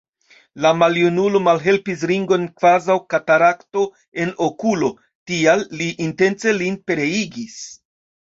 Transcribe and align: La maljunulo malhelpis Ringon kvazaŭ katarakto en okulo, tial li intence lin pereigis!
La 0.65 0.69
maljunulo 0.83 1.41
malhelpis 1.47 2.05
Ringon 2.11 2.47
kvazaŭ 2.61 2.95
katarakto 3.15 3.83
en 4.25 4.33
okulo, 4.47 4.89
tial 5.33 5.63
li 5.83 5.91
intence 6.07 6.57
lin 6.63 6.81
pereigis! 6.89 7.61